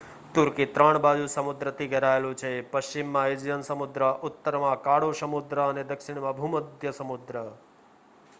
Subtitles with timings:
[0.35, 6.91] તુર્કી 3 બાજુ સમુદ્રથી ઘેરાયેલું છે પશ્ચિમમાં એજિયન સમુદ્ર ઉત્તરમાં કાળો સમુદ્ર અને દક્ષિણમાં ભૂમધ્ય
[6.93, 7.35] સમુદ્ર